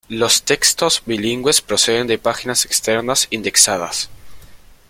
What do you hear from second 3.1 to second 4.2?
indexadas.